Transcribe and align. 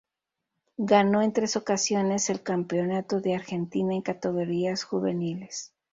Ganó 0.79 1.21
en 1.21 1.31
tres 1.31 1.55
ocasiones 1.55 2.31
el 2.31 2.41
campeonato 2.41 3.21
de 3.21 3.35
Argentina 3.35 3.93
en 3.93 4.01
categorías 4.01 4.83
juveniles. 4.83 5.73